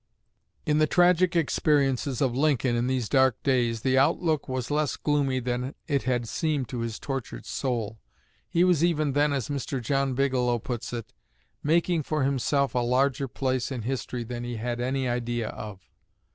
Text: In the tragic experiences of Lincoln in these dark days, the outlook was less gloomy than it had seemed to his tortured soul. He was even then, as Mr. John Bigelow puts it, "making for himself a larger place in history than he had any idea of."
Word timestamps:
In 0.65 0.79
the 0.79 0.87
tragic 0.87 1.35
experiences 1.35 2.21
of 2.21 2.35
Lincoln 2.35 2.75
in 2.75 2.87
these 2.87 3.07
dark 3.07 3.37
days, 3.43 3.81
the 3.81 3.99
outlook 3.99 4.49
was 4.49 4.71
less 4.71 4.95
gloomy 4.97 5.39
than 5.39 5.75
it 5.87 6.03
had 6.05 6.27
seemed 6.27 6.67
to 6.69 6.79
his 6.79 6.97
tortured 6.97 7.45
soul. 7.45 7.99
He 8.49 8.63
was 8.63 8.83
even 8.83 9.11
then, 9.13 9.31
as 9.31 9.47
Mr. 9.47 9.79
John 9.79 10.15
Bigelow 10.15 10.57
puts 10.57 10.91
it, 10.91 11.13
"making 11.61 12.01
for 12.01 12.23
himself 12.23 12.73
a 12.73 12.79
larger 12.79 13.27
place 13.27 13.71
in 13.71 13.83
history 13.83 14.23
than 14.23 14.43
he 14.43 14.55
had 14.55 14.81
any 14.81 15.07
idea 15.07 15.49
of." 15.49 15.87